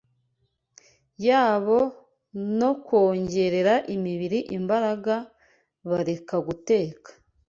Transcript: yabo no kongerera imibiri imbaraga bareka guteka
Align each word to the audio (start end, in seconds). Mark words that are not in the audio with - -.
yabo 1.27 1.77
no 2.59 2.71
kongerera 2.87 3.73
imibiri 3.95 4.39
imbaraga 4.57 5.15
bareka 5.89 6.35
guteka 6.47 7.09